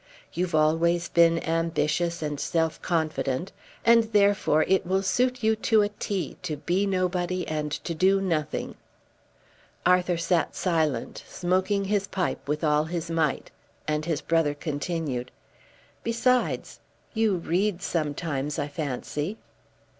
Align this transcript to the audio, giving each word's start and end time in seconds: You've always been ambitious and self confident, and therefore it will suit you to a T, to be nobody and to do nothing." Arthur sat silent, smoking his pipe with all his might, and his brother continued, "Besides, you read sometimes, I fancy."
You've 0.33 0.55
always 0.55 1.09
been 1.09 1.37
ambitious 1.43 2.23
and 2.23 2.39
self 2.39 2.81
confident, 2.81 3.51
and 3.85 4.05
therefore 4.05 4.63
it 4.63 4.83
will 4.83 5.03
suit 5.03 5.43
you 5.43 5.55
to 5.57 5.83
a 5.83 5.89
T, 5.89 6.37
to 6.41 6.57
be 6.57 6.87
nobody 6.87 7.47
and 7.47 7.71
to 7.71 7.93
do 7.93 8.19
nothing." 8.19 8.73
Arthur 9.85 10.17
sat 10.17 10.55
silent, 10.55 11.23
smoking 11.27 11.85
his 11.85 12.07
pipe 12.07 12.47
with 12.47 12.63
all 12.63 12.85
his 12.85 13.11
might, 13.11 13.51
and 13.87 14.05
his 14.05 14.21
brother 14.21 14.55
continued, 14.55 15.29
"Besides, 16.03 16.79
you 17.13 17.35
read 17.35 17.83
sometimes, 17.83 18.57
I 18.57 18.69
fancy." 18.69 19.37